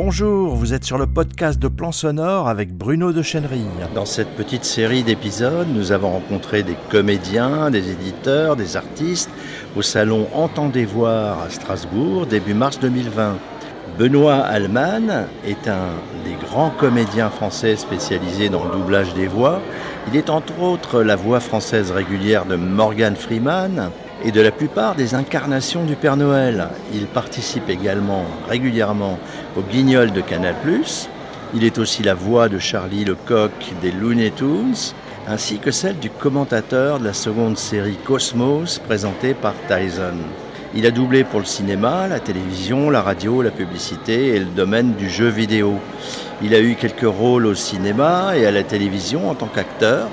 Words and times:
Bonjour, 0.00 0.54
vous 0.54 0.74
êtes 0.74 0.84
sur 0.84 0.96
le 0.96 1.08
podcast 1.08 1.58
de 1.58 1.66
Plan 1.66 1.90
Sonore 1.90 2.48
avec 2.48 2.72
Bruno 2.72 3.12
de 3.12 3.20
Chenerille. 3.20 3.66
Dans 3.96 4.04
cette 4.04 4.28
petite 4.36 4.62
série 4.62 5.02
d'épisodes, 5.02 5.66
nous 5.74 5.90
avons 5.90 6.10
rencontré 6.12 6.62
des 6.62 6.76
comédiens, 6.88 7.68
des 7.72 7.90
éditeurs, 7.90 8.54
des 8.54 8.76
artistes 8.76 9.28
au 9.76 9.82
salon 9.82 10.28
Entendez 10.32 10.84
voir 10.84 11.42
à 11.42 11.50
Strasbourg 11.50 12.26
début 12.26 12.54
mars 12.54 12.78
2020. 12.78 13.38
Benoît 13.98 14.36
Allman 14.36 15.26
est 15.44 15.66
un 15.66 15.88
des 16.24 16.46
grands 16.46 16.70
comédiens 16.70 17.28
français 17.28 17.74
spécialisés 17.74 18.50
dans 18.50 18.62
le 18.62 18.70
doublage 18.70 19.12
des 19.14 19.26
voix. 19.26 19.60
Il 20.06 20.16
est 20.16 20.30
entre 20.30 20.60
autres 20.62 21.02
la 21.02 21.16
voix 21.16 21.40
française 21.40 21.90
régulière 21.90 22.44
de 22.44 22.54
Morgan 22.54 23.16
Freeman, 23.16 23.90
et 24.24 24.32
de 24.32 24.40
la 24.40 24.50
plupart 24.50 24.94
des 24.94 25.14
incarnations 25.14 25.84
du 25.84 25.94
Père 25.94 26.16
Noël. 26.16 26.68
Il 26.92 27.06
participe 27.06 27.68
également 27.68 28.24
régulièrement 28.48 29.18
au 29.56 29.60
Guignol 29.60 30.12
de 30.12 30.20
Canal+. 30.20 30.54
Il 31.54 31.64
est 31.64 31.78
aussi 31.78 32.02
la 32.02 32.14
voix 32.14 32.48
de 32.48 32.58
Charlie 32.58 33.04
Lecoq 33.04 33.52
des 33.80 33.90
Looney 33.90 34.30
Tunes, 34.30 34.92
ainsi 35.26 35.58
que 35.58 35.70
celle 35.70 35.98
du 35.98 36.10
commentateur 36.10 36.98
de 36.98 37.04
la 37.04 37.12
seconde 37.12 37.56
série 37.56 37.96
Cosmos 38.04 38.78
présentée 38.78 39.34
par 39.34 39.54
Tyson. 39.68 40.16
Il 40.74 40.84
a 40.84 40.90
doublé 40.90 41.24
pour 41.24 41.40
le 41.40 41.46
cinéma, 41.46 42.08
la 42.08 42.20
télévision, 42.20 42.90
la 42.90 43.00
radio, 43.00 43.40
la 43.40 43.50
publicité 43.50 44.36
et 44.36 44.38
le 44.38 44.44
domaine 44.44 44.94
du 44.94 45.08
jeu 45.08 45.28
vidéo. 45.28 45.74
Il 46.42 46.54
a 46.54 46.60
eu 46.60 46.74
quelques 46.74 47.08
rôles 47.08 47.46
au 47.46 47.54
cinéma 47.54 48.36
et 48.36 48.44
à 48.44 48.50
la 48.50 48.62
télévision 48.62 49.30
en 49.30 49.34
tant 49.34 49.46
qu'acteur, 49.46 50.08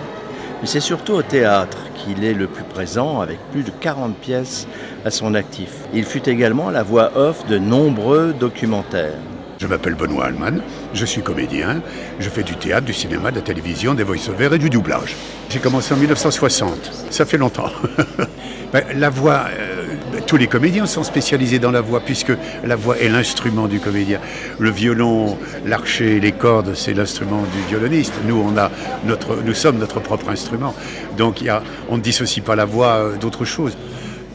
mais 0.66 0.72
c'est 0.72 0.80
surtout 0.80 1.14
au 1.14 1.22
théâtre 1.22 1.78
qu'il 1.94 2.24
est 2.24 2.34
le 2.34 2.48
plus 2.48 2.64
présent 2.64 3.22
avec 3.22 3.38
plus 3.52 3.62
de 3.62 3.70
40 3.70 4.16
pièces 4.16 4.68
à 5.06 5.12
son 5.12 5.36
actif. 5.36 5.70
Il 5.94 6.06
fut 6.06 6.28
également 6.28 6.72
la 6.72 6.82
voix 6.82 7.16
off 7.16 7.46
de 7.46 7.60
nombreux 7.60 8.34
documentaires. 8.34 9.14
Je 9.58 9.68
m'appelle 9.68 9.96
Benoît 9.96 10.26
Allman, 10.26 10.62
je 10.94 11.06
suis 11.06 11.22
comédien, 11.22 11.82
je 12.20 12.30
fais 12.30 12.44
du 12.44 12.56
théâtre, 12.56 12.86
du 12.86 12.94
cinéma, 12.94 13.32
de 13.32 13.38
la 13.38 13.42
télévision, 13.42 13.94
des 13.94 14.04
voice-over 14.04 14.50
et 14.54 14.58
du 14.58 14.70
doublage. 14.70 15.16
J'ai 15.50 15.60
commencé 15.60 15.94
en 15.94 15.98
1960, 15.98 16.92
ça 17.10 17.26
fait 17.26 17.38
longtemps. 17.38 17.72
Ben, 18.74 18.84
la 18.96 19.10
voix, 19.10 19.46
euh, 19.58 19.86
tous 20.28 20.36
les 20.36 20.48
comédiens 20.48 20.86
sont 20.86 21.04
spécialisés 21.04 21.60
dans 21.60 21.72
la 21.72 21.80
voix, 21.80 22.02
puisque 22.02 22.34
la 22.66 22.76
voix 22.76 22.98
est 22.98 23.08
l'instrument 23.08 23.68
du 23.68 23.80
comédien. 23.80 24.20
Le 24.60 24.70
violon, 24.70 25.38
l'archer, 25.66 26.20
les 26.20 26.34
cordes, 26.34 26.74
c'est 26.76 26.94
l'instrument 26.94 27.44
du 27.44 27.70
violoniste. 27.70 28.14
Nous, 28.26 28.36
on 28.36 28.58
a 28.58 28.72
notre, 29.06 29.38
nous 29.46 29.54
sommes 29.54 29.78
notre 29.78 30.02
propre 30.02 30.30
instrument. 30.30 30.76
Donc 31.16 31.46
on 31.90 31.96
ne 31.96 32.02
dissocie 32.02 32.44
pas 32.44 32.58
la 32.58 32.66
voix 32.66 32.96
euh, 32.96 33.16
d'autre 33.16 33.46
chose. 33.46 33.78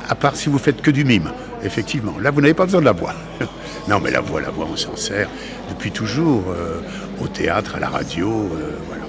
À 0.09 0.15
part 0.15 0.37
si 0.37 0.49
vous 0.49 0.59
faites 0.59 0.81
que 0.81 0.91
du 0.91 1.05
mime, 1.05 1.31
effectivement. 1.65 2.15
Là, 2.21 2.31
vous 2.31 2.41
n'avez 2.41 2.55
pas 2.55 2.65
besoin 2.65 2.81
de 2.81 2.87
la 2.87 2.93
voix. 2.93 3.15
non, 3.89 4.01
mais 4.01 4.11
la 4.11 4.21
voix, 4.21 4.41
la 4.41 4.51
voix, 4.51 4.67
on 4.71 4.77
s'en 4.77 4.97
sert 4.97 5.29
depuis 5.69 5.91
toujours, 5.91 6.45
euh, 6.51 6.81
au 7.23 7.29
théâtre, 7.29 7.77
à 7.77 7.81
la 7.81 7.89
radio, 7.89 8.29
euh, 8.29 8.77
voilà. 8.87 9.05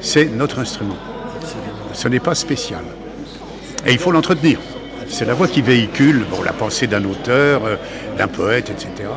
C'est 0.00 0.26
notre 0.26 0.58
instrument. 0.58 0.96
Ce 1.92 2.08
n'est 2.08 2.20
pas 2.20 2.34
spécial. 2.34 2.82
Et 3.86 3.92
il 3.92 3.98
faut 3.98 4.10
l'entretenir. 4.10 4.58
C'est 5.08 5.24
la 5.24 5.34
voix 5.34 5.48
qui 5.48 5.62
véhicule 5.62 6.24
la 6.44 6.52
pensée 6.52 6.86
d'un 6.86 7.04
auteur, 7.04 7.64
euh, 7.64 7.76
d'un 8.16 8.28
poète, 8.28 8.70
etc., 8.70 9.08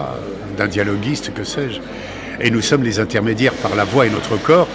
d'un 0.57 0.67
dialoguiste, 0.67 1.33
que 1.33 1.43
sais-je. 1.43 1.79
Et 2.39 2.51
nous 2.51 2.61
sommes 2.61 2.83
les 2.83 2.99
intermédiaires 2.99 3.53
par 3.53 3.75
la 3.75 3.83
voix 3.83 4.05
et 4.05 4.09
notre 4.09 4.37
corps 4.37 4.67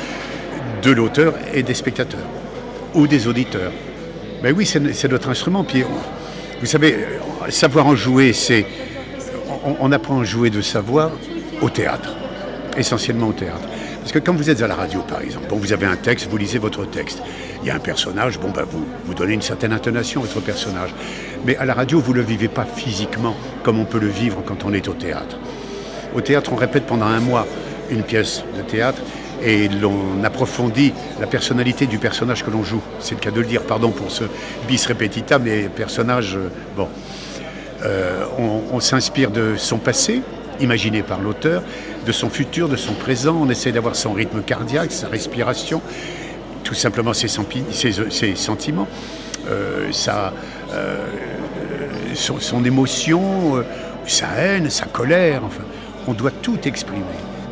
de 0.82 0.90
l'auteur 0.90 1.34
et 1.54 1.62
des 1.62 1.74
spectateurs, 1.74 2.20
ou 2.94 3.06
des 3.06 3.28
auditeurs. 3.28 3.72
Mais 4.42 4.50
oui, 4.50 4.66
c'est 4.66 5.08
notre 5.08 5.28
instrument. 5.28 5.62
Puis, 5.62 5.84
vous 6.62 6.68
savez, 6.68 6.94
euh, 6.94 7.50
savoir 7.50 7.88
en 7.88 7.96
jouer, 7.96 8.32
c'est. 8.32 8.64
On, 9.80 9.90
apprend 9.90 10.20
à 10.20 10.24
jouer 10.24 10.48
de 10.48 10.60
sa 10.60 10.80
voix 10.80 11.10
au 11.60 11.68
théâtre, 11.68 12.14
essentiellement 12.76 13.28
au 13.28 13.32
théâtre. 13.32 13.68
Parce 14.00 14.12
que 14.12 14.20
quand 14.20 14.34
vous 14.34 14.48
êtes 14.48 14.62
à 14.62 14.68
la 14.68 14.76
radio, 14.76 15.00
par 15.02 15.20
exemple, 15.22 15.46
bon, 15.48 15.56
vous 15.56 15.72
avez 15.72 15.86
un 15.86 15.96
texte, 15.96 16.28
vous 16.30 16.36
lisez 16.36 16.58
votre 16.58 16.84
texte. 16.84 17.20
Il 17.62 17.68
y 17.68 17.70
a 17.70 17.74
un 17.74 17.80
personnage, 17.80 18.38
bon, 18.38 18.50
bah, 18.50 18.64
vous, 18.68 18.84
vous 19.04 19.14
donnez 19.14 19.34
une 19.34 19.42
certaine 19.42 19.72
intonation 19.72 20.20
à 20.20 20.24
votre 20.24 20.40
personnage. 20.40 20.94
Mais 21.44 21.56
à 21.56 21.64
la 21.64 21.74
radio, 21.74 22.00
vous 22.00 22.12
ne 22.12 22.18
le 22.18 22.24
vivez 22.24 22.48
pas 22.48 22.64
physiquement 22.64 23.36
comme 23.64 23.80
on 23.80 23.84
peut 23.84 24.00
le 24.00 24.08
vivre 24.08 24.42
quand 24.44 24.64
on 24.64 24.72
est 24.72 24.86
au 24.88 24.94
théâtre. 24.94 25.38
Au 26.14 26.20
théâtre, 26.20 26.52
on 26.52 26.56
répète 26.56 26.86
pendant 26.86 27.06
un 27.06 27.20
mois 27.20 27.46
une 27.90 28.04
pièce 28.04 28.44
de 28.56 28.62
théâtre 28.62 29.02
et 29.42 29.68
l'on 29.68 30.22
approfondit 30.24 30.92
la 31.20 31.26
personnalité 31.26 31.86
du 31.86 31.98
personnage 31.98 32.44
que 32.44 32.50
l'on 32.50 32.62
joue. 32.62 32.82
C'est 33.00 33.14
le 33.14 33.20
cas 33.20 33.30
de 33.30 33.40
le 33.40 33.46
dire, 33.46 33.62
pardon 33.62 33.90
pour 33.90 34.10
ce 34.10 34.24
bis 34.68 34.86
repetita, 34.86 35.38
mais 35.38 35.68
personnage, 35.68 36.36
euh, 36.36 36.48
bon. 36.76 36.88
Euh, 37.84 38.24
on, 38.72 38.78
s'inspire 38.78 39.32
de 39.32 39.56
son 39.56 39.78
passé, 39.78 40.22
imaginé 40.60 41.02
par 41.02 41.20
l'auteur, 41.20 41.64
de 42.06 42.12
son 42.12 42.30
futur, 42.30 42.68
de 42.68 42.76
son 42.76 42.92
présent. 42.92 43.36
On 43.42 43.50
essaie 43.50 43.72
d'avoir 43.72 43.96
son 43.96 44.12
rythme 44.12 44.40
cardiaque, 44.42 44.92
sa 44.92 45.08
respiration, 45.08 45.82
tout 46.62 46.74
simplement 46.74 47.12
ses, 47.12 47.26
ses 47.28 48.36
sentiments, 48.36 48.86
euh, 49.48 49.90
sa, 49.90 50.32
euh, 50.72 51.06
son, 52.14 52.64
émotion, 52.64 53.56
euh, 53.56 53.62
sa 54.06 54.28
haine, 54.36 54.70
sa 54.70 54.86
colère. 54.86 55.42
Enfin, 55.44 55.64
on 56.06 56.12
doit 56.12 56.30
tout 56.30 56.58
exprimer. 56.64 57.02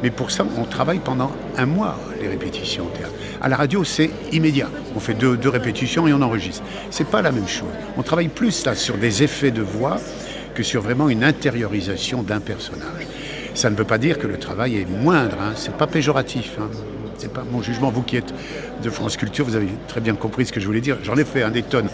Mais 0.02 0.10
pour 0.10 0.30
ça, 0.30 0.46
on 0.56 0.64
travaille 0.64 0.98
pendant 0.98 1.30
un 1.56 1.66
mois, 1.66 1.98
les 2.20 2.28
répétitions 2.28 2.86
au 2.86 2.96
théâtre. 2.96 3.12
À 3.40 3.48
la 3.48 3.56
radio, 3.56 3.84
c'est 3.84 4.10
immédiat. 4.32 4.68
On 4.96 5.00
fait 5.00 5.14
deux, 5.14 5.38
répétitions 5.48 6.06
et 6.08 6.12
on 6.12 6.22
enregistre. 6.22 6.62
C'est 6.90 7.06
pas 7.06 7.22
la 7.22 7.32
même 7.32 7.48
chose. 7.48 7.68
On 7.96 8.02
travaille 8.02 8.28
plus 8.28 8.64
là 8.64 8.74
sur 8.74 8.96
des 8.96 9.22
effets 9.22 9.50
de 9.50 9.62
voix 9.62 9.98
que 10.54 10.62
sur 10.62 10.82
vraiment 10.82 11.08
une 11.08 11.24
intériorisation 11.24 12.22
d'un 12.22 12.40
personnage. 12.40 13.06
Ça 13.54 13.68
ne 13.70 13.76
veut 13.76 13.84
pas 13.84 13.98
dire 13.98 14.18
que 14.18 14.26
le 14.26 14.38
travail 14.38 14.76
est 14.76 14.86
moindre, 14.88 15.36
hein. 15.40 15.52
c'est 15.56 15.74
pas 15.74 15.86
péjoratif. 15.86 16.56
Hein. 16.60 16.68
C'est 17.18 17.32
pas 17.32 17.44
mon 17.50 17.60
jugement. 17.60 17.90
Vous 17.90 18.02
qui 18.02 18.16
êtes 18.16 18.32
de 18.82 18.88
France 18.88 19.16
Culture, 19.16 19.44
vous 19.44 19.56
avez 19.56 19.68
très 19.88 20.00
bien 20.00 20.14
compris 20.14 20.46
ce 20.46 20.52
que 20.52 20.60
je 20.60 20.66
voulais 20.66 20.80
dire. 20.80 20.96
J'en 21.02 21.16
ai 21.16 21.24
fait 21.24 21.42
un 21.42 21.50
des 21.50 21.62
tonnes 21.62 21.88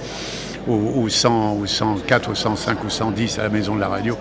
au, 0.69 1.09
100, 1.09 1.59
au 1.61 1.67
104, 1.67 2.31
au 2.31 2.35
105, 2.35 2.85
au 2.85 2.89
110 2.89 3.39
à 3.39 3.45
la 3.45 3.49
maison 3.49 3.75
de 3.75 3.81
la 3.81 3.89
radio. 3.89 4.17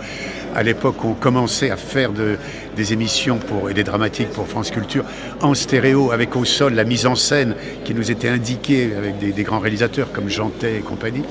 À 0.55 0.63
l'époque, 0.63 1.03
on 1.03 1.13
commençait 1.13 1.71
à 1.71 1.77
faire 1.77 2.11
de, 2.11 2.37
des 2.75 2.93
émissions 2.93 3.37
pour, 3.37 3.69
et 3.69 3.73
des 3.73 3.83
dramatiques 3.83 4.29
pour 4.29 4.47
France 4.47 4.71
Culture 4.71 5.03
en 5.41 5.53
stéréo, 5.53 6.11
avec 6.11 6.35
au 6.35 6.45
sol 6.45 6.73
la 6.73 6.83
mise 6.83 7.05
en 7.05 7.15
scène 7.15 7.55
qui 7.83 7.93
nous 7.93 8.11
était 8.11 8.29
indiquée 8.29 8.91
avec 8.97 9.17
des, 9.17 9.31
des 9.31 9.43
grands 9.43 9.59
réalisateurs 9.59 10.11
comme 10.11 10.29
Jantet 10.29 10.77
et 10.77 10.81
compagnie. 10.81 11.23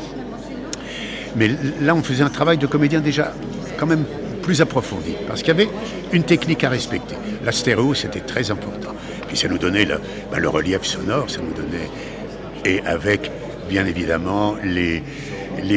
Mais 1.36 1.50
là, 1.80 1.94
on 1.94 2.02
faisait 2.02 2.22
un 2.22 2.30
travail 2.30 2.58
de 2.58 2.66
comédien 2.66 3.00
déjà 3.00 3.32
quand 3.78 3.86
même 3.86 4.04
plus 4.42 4.60
approfondi, 4.60 5.14
parce 5.26 5.40
qu'il 5.42 5.48
y 5.48 5.62
avait 5.62 5.70
une 6.12 6.22
technique 6.22 6.62
à 6.64 6.68
respecter. 6.68 7.16
La 7.44 7.52
stéréo, 7.52 7.94
c'était 7.94 8.20
très 8.20 8.50
important. 8.50 8.94
Puis 9.26 9.38
ça 9.38 9.48
nous 9.48 9.58
donnait 9.58 9.86
le, 9.86 9.98
ben, 10.30 10.38
le, 10.38 10.48
relief 10.48 10.82
sonore, 10.82 11.30
ça 11.30 11.40
nous 11.40 11.54
donnait... 11.54 11.88
Et 12.66 12.80
avec, 12.86 13.30
bien 13.68 13.86
évidemment, 13.86 14.56
les, 14.62 15.02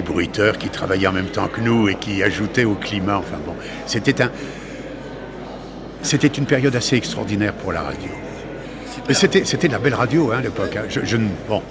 bruiteurs 0.01 0.57
qui 0.57 0.69
travaillaient 0.69 1.07
en 1.07 1.13
même 1.13 1.27
temps 1.27 1.47
que 1.47 1.61
nous 1.61 1.87
et 1.89 1.95
qui 1.95 2.23
ajoutaient 2.23 2.65
au 2.65 2.75
climat. 2.75 3.17
Enfin 3.17 3.37
bon, 3.45 3.53
c'était 3.85 4.21
un... 4.21 4.31
C'était 6.03 6.27
une 6.27 6.45
période 6.45 6.75
assez 6.75 6.95
extraordinaire 6.95 7.53
pour 7.53 7.73
la 7.73 7.81
radio. 7.81 8.09
C'était, 9.09 9.67
de 9.67 9.73
la 9.73 9.79
belle 9.79 9.95
radio 9.95 10.31
hein, 10.31 10.37
à 10.39 10.41
l'époque. 10.41 10.75
Hein. 10.77 10.85
Je, 10.87 11.17
bon. 11.47 11.61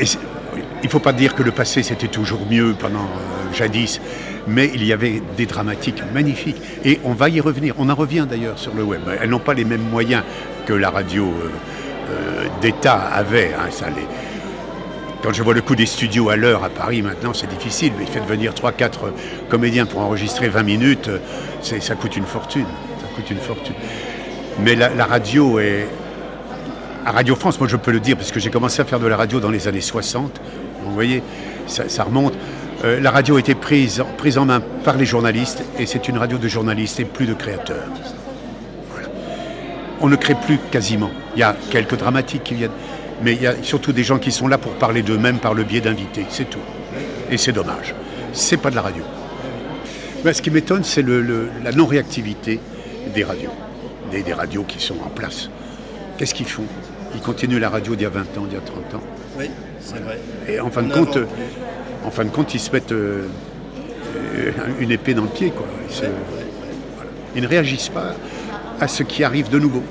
Il 0.00 0.84
ne 0.84 0.88
faut 0.88 1.00
pas 1.00 1.12
dire 1.12 1.34
que 1.34 1.42
le 1.42 1.50
passé 1.50 1.82
c'était 1.82 2.08
toujours 2.08 2.46
mieux 2.48 2.74
pendant 2.78 3.00
euh, 3.00 3.52
jadis, 3.52 4.00
mais 4.46 4.70
il 4.72 4.84
y 4.84 4.92
avait 4.92 5.20
des 5.36 5.46
dramatiques 5.46 6.02
magnifiques. 6.14 6.60
Et 6.84 7.00
on 7.04 7.12
va 7.12 7.28
y 7.28 7.40
revenir. 7.40 7.74
On 7.78 7.88
en 7.88 7.94
revient 7.94 8.26
d'ailleurs 8.28 8.58
sur 8.58 8.74
le 8.74 8.82
web. 8.84 9.00
Elles 9.20 9.28
n'ont 9.28 9.40
pas 9.40 9.54
les 9.54 9.64
mêmes 9.64 9.88
moyens 9.90 10.22
que 10.66 10.72
la 10.72 10.90
radio 10.90 11.24
euh, 11.24 11.50
euh, 12.10 12.46
d'État 12.60 12.96
avait. 12.96 13.52
Hein, 13.54 13.70
ça, 13.70 13.86
les... 13.88 14.06
Quand 15.22 15.32
je 15.32 15.42
vois 15.42 15.54
le 15.54 15.62
coût 15.62 15.74
des 15.74 15.86
studios 15.86 16.28
à 16.30 16.36
l'heure 16.36 16.62
à 16.62 16.68
Paris 16.68 17.02
maintenant, 17.02 17.34
c'est 17.34 17.48
difficile. 17.48 17.92
Mais 17.98 18.04
il 18.04 18.10
fait 18.10 18.20
venir 18.20 18.52
3-4 18.52 19.12
comédiens 19.48 19.84
pour 19.84 20.00
enregistrer 20.00 20.48
20 20.48 20.62
minutes, 20.62 21.10
ça 21.62 21.94
coûte 21.96 22.16
une 22.16 22.26
fortune. 22.26 22.66
Ça 23.00 23.06
coûte 23.16 23.30
une 23.30 23.38
fortune. 23.38 23.74
Mais 24.60 24.74
la, 24.74 25.06
radio 25.06 25.58
est, 25.60 25.86
à 27.04 27.12
Radio 27.12 27.36
France, 27.36 27.58
moi 27.60 27.68
je 27.68 27.76
peux 27.76 27.92
le 27.92 28.00
dire, 28.00 28.16
parce 28.16 28.32
que 28.32 28.40
j'ai 28.40 28.50
commencé 28.50 28.80
à 28.80 28.84
faire 28.84 29.00
de 29.00 29.06
la 29.06 29.16
radio 29.16 29.40
dans 29.40 29.50
les 29.50 29.68
années 29.68 29.80
60. 29.80 30.40
Vous 30.84 30.92
voyez, 30.92 31.22
ça, 31.66 32.04
remonte. 32.04 32.34
Euh, 32.84 33.00
la 33.00 33.10
radio 33.10 33.36
a 33.36 33.40
été 33.40 33.54
prise, 33.54 34.02
prise 34.16 34.38
en 34.38 34.44
main 34.44 34.60
par 34.84 34.96
les 34.96 35.04
journalistes, 35.04 35.62
et 35.78 35.86
c'est 35.86 36.08
une 36.08 36.18
radio 36.18 36.38
de 36.38 36.48
journalistes 36.48 37.00
et 37.00 37.04
plus 37.04 37.26
de 37.26 37.34
créateurs. 37.34 37.88
On 40.00 40.08
ne 40.08 40.16
crée 40.16 40.36
plus 40.36 40.58
quasiment. 40.70 41.10
Il 41.34 41.40
y 41.40 41.42
a 41.42 41.56
quelques 41.70 41.96
dramatiques 41.96 42.44
qui 42.44 42.54
viennent, 42.54 42.70
mais 43.22 43.34
il 43.34 43.42
y 43.42 43.46
a 43.46 43.54
surtout 43.62 43.92
des 43.92 44.04
gens 44.04 44.18
qui 44.18 44.30
sont 44.32 44.48
là 44.48 44.58
pour 44.58 44.72
parler 44.74 45.02
d'eux-mêmes 45.02 45.38
par 45.38 45.54
le 45.54 45.64
biais 45.64 45.80
d'invités, 45.80 46.24
c'est 46.28 46.48
tout. 46.48 46.58
Et 47.30 47.36
c'est 47.36 47.52
dommage. 47.52 47.94
C'est 48.32 48.56
pas 48.56 48.70
de 48.70 48.76
la 48.76 48.82
radio. 48.82 49.02
Mais 50.24 50.32
ce 50.32 50.42
qui 50.42 50.50
m'étonne, 50.50 50.84
c'est 50.84 51.02
le, 51.02 51.20
le, 51.22 51.48
la 51.62 51.72
non-réactivité 51.72 52.60
des 53.14 53.24
radios, 53.24 53.52
des, 54.10 54.22
des 54.22 54.32
radios 54.32 54.64
qui 54.64 54.80
sont 54.80 54.96
en 55.04 55.08
place. 55.08 55.48
Qu'est-ce 56.16 56.34
qu'ils 56.34 56.46
font? 56.48 56.64
Ils 57.14 57.20
continuent 57.20 57.60
la 57.60 57.70
radio 57.70 57.94
d'il 57.94 58.02
y 58.02 58.06
a 58.06 58.10
20 58.10 58.20
ans, 58.38 58.44
d'il 58.44 58.54
y 58.54 58.56
a 58.56 58.60
30 58.60 58.94
ans? 58.94 59.02
Oui, 59.38 59.50
c'est 59.80 60.02
vrai. 60.02 60.18
Et 60.48 60.60
en 60.60 60.70
fin, 60.70 60.82
de 60.82 60.92
compte, 60.92 61.18
en 62.04 62.10
fin 62.10 62.24
de 62.24 62.30
compte, 62.30 62.54
ils 62.54 62.60
se 62.60 62.70
mettent 62.72 62.92
euh, 62.92 63.26
une 64.80 64.90
épée 64.90 65.14
dans 65.14 65.22
le 65.22 65.28
pied. 65.28 65.50
Quoi. 65.50 65.66
Ouais, 65.66 66.06
ouais, 66.06 67.04
Ils 67.36 67.42
ne 67.42 67.48
réagissent 67.48 67.88
pas 67.88 68.14
à 68.80 68.88
ce 68.88 69.02
qui 69.02 69.24
arrive 69.24 69.48
de 69.48 69.58
nouveau. 69.58 69.82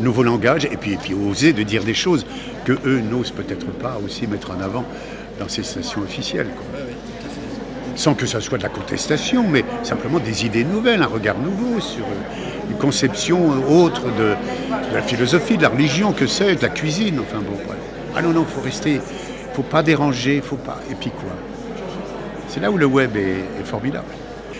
Nouveau 0.00 0.22
langage, 0.22 0.64
et 0.66 0.76
puis, 0.76 0.92
et 0.92 0.96
puis 0.96 1.14
oser 1.14 1.52
de 1.52 1.62
dire 1.62 1.84
des 1.84 1.94
choses 1.94 2.24
que 2.64 2.72
eux 2.86 3.00
n'osent 3.00 3.32
peut-être 3.32 3.66
pas 3.66 3.98
aussi 4.04 4.26
mettre 4.26 4.52
en 4.52 4.60
avant 4.60 4.84
dans 5.38 5.48
ces 5.48 5.62
stations 5.62 6.02
officielles. 6.02 6.48
Quoi. 6.54 6.80
Sans 7.96 8.14
que 8.14 8.26
ça 8.26 8.40
soit 8.40 8.58
de 8.58 8.62
la 8.62 8.68
contestation, 8.68 9.44
mais 9.48 9.64
simplement 9.82 10.20
des 10.20 10.46
idées 10.46 10.64
nouvelles, 10.64 11.02
un 11.02 11.06
regard 11.06 11.38
nouveau 11.38 11.80
sur 11.80 12.04
une 12.70 12.76
conception 12.76 13.38
autre 13.68 14.04
de, 14.16 14.34
de 14.90 14.94
la 14.94 15.02
philosophie, 15.02 15.56
de 15.56 15.62
la 15.62 15.68
religion, 15.70 16.12
que 16.12 16.26
c'est, 16.26 16.54
de 16.54 16.62
la 16.62 16.68
cuisine, 16.68 17.18
enfin 17.20 17.38
bon, 17.38 17.56
bref. 17.66 17.78
Ah 18.14 18.22
non, 18.22 18.30
non, 18.30 18.46
il 18.48 18.54
faut 18.54 18.60
rester, 18.60 19.00
faut 19.52 19.62
pas 19.62 19.82
déranger, 19.82 20.40
faut 20.40 20.56
pas. 20.56 20.80
Et 20.90 20.94
puis 20.94 21.10
quoi? 21.10 21.30
C'est 22.48 22.60
là 22.60 22.70
où 22.70 22.78
le 22.78 22.86
web 22.86 23.16
est, 23.16 23.60
est, 23.60 23.64
formidable. 23.64 24.06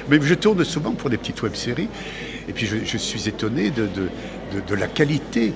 Mais 0.09 0.19
je 0.21 0.35
tourne 0.35 0.63
souvent 0.65 0.93
pour 0.93 1.11
des 1.11 1.17
petites 1.17 1.43
web-séries, 1.43 1.89
et 2.49 2.53
puis 2.53 2.67
je, 2.67 2.97
suis 2.97 3.29
étonné 3.29 3.71
de, 3.71 3.87
de, 3.87 4.09
de, 4.67 4.75
la 4.75 4.87
qualité 4.87 5.53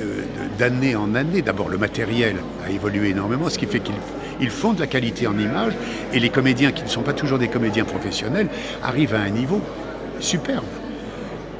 euh, 0.00 0.22
d'année 0.58 0.94
en 0.94 1.14
année. 1.14 1.42
D'abord, 1.42 1.68
le 1.68 1.78
matériel 1.78 2.36
a 2.64 2.70
évolué 2.70 3.10
énormément, 3.10 3.48
ce 3.48 3.58
qui 3.58 3.66
fait 3.66 3.80
qu'ils 3.80 4.50
font 4.50 4.72
de 4.72 4.80
la 4.80 4.86
qualité 4.86 5.26
en 5.26 5.36
images, 5.38 5.72
et 6.12 6.20
les 6.20 6.30
comédiens, 6.30 6.70
qui 6.70 6.84
ne 6.84 6.88
sont 6.88 7.02
pas 7.02 7.12
toujours 7.12 7.38
des 7.38 7.48
comédiens 7.48 7.84
professionnels, 7.84 8.48
arrivent 8.82 9.14
à 9.14 9.20
un 9.20 9.30
niveau 9.30 9.60
superbe. 10.20 10.64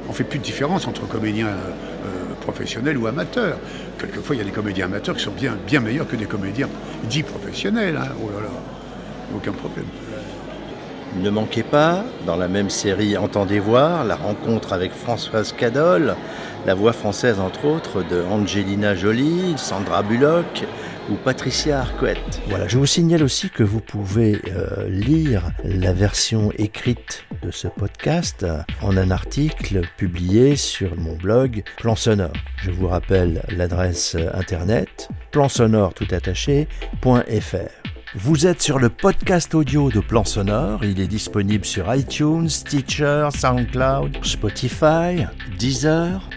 On 0.07 0.11
ne 0.11 0.15
fait 0.15 0.23
plus 0.23 0.39
de 0.39 0.43
différence 0.43 0.87
entre 0.87 1.07
comédiens 1.07 1.47
euh, 1.47 2.33
professionnels 2.41 2.97
ou 2.97 3.07
amateurs. 3.07 3.57
Quelquefois, 3.99 4.35
il 4.35 4.39
y 4.39 4.41
a 4.41 4.45
des 4.45 4.51
comédiens 4.51 4.85
amateurs 4.85 5.15
qui 5.15 5.23
sont 5.23 5.31
bien, 5.31 5.57
bien 5.67 5.81
meilleurs 5.81 6.07
que 6.07 6.15
des 6.15 6.25
comédiens 6.25 6.69
dits 7.09 7.23
professionnels. 7.23 7.97
Hein. 7.97 8.09
Oh 8.23 8.29
là 8.29 8.41
là, 8.41 8.49
aucun 9.35 9.51
problème. 9.51 9.85
Ne 11.21 11.29
manquez 11.29 11.63
pas, 11.63 12.03
dans 12.25 12.35
la 12.35 12.47
même 12.47 12.69
série 12.69 13.17
Entendez 13.17 13.59
voir, 13.59 14.03
la 14.03 14.15
rencontre 14.15 14.73
avec 14.73 14.91
Françoise 14.91 15.53
Cadol, 15.53 16.15
la 16.65 16.73
voix 16.73 16.93
française 16.93 17.39
entre 17.39 17.65
autres 17.65 18.03
de 18.03 18.23
Angelina 18.23 18.95
Jolie, 18.95 19.53
Sandra 19.57 20.01
Bullock 20.01 20.65
ou 21.09 21.15
Patricia 21.15 21.81
Arquette. 21.81 22.41
Voilà, 22.47 22.67
je 22.67 22.77
vous 22.77 22.85
signale 22.85 23.23
aussi 23.23 23.49
que 23.49 23.63
vous 23.63 23.79
pouvez 23.79 24.41
euh, 24.47 24.87
lire 24.89 25.51
la 25.63 25.93
version 25.93 26.51
écrite 26.57 27.25
de 27.43 27.51
ce 27.51 27.67
podcast 27.67 28.45
en 28.81 28.97
un 28.97 29.11
article 29.11 29.81
publié 29.97 30.55
sur 30.55 30.97
mon 30.97 31.15
blog 31.15 31.63
Plan 31.77 31.95
Sonore. 31.95 32.33
Je 32.57 32.71
vous 32.71 32.87
rappelle 32.87 33.43
l'adresse 33.49 34.17
internet 34.33 35.09
plansonore 35.31 35.93
tout 35.93 36.07
attaché.fr. 36.11 37.82
Vous 38.15 38.45
êtes 38.45 38.61
sur 38.61 38.77
le 38.77 38.89
podcast 38.89 39.55
audio 39.55 39.89
de 39.89 39.99
Plan 39.99 40.23
Sonore. 40.23 40.85
Il 40.85 40.99
est 40.99 41.07
disponible 41.07 41.65
sur 41.65 41.91
iTunes, 41.95 42.47
Stitcher, 42.47 43.29
SoundCloud, 43.35 44.23
Spotify, 44.23 45.25
Deezer, 45.57 46.29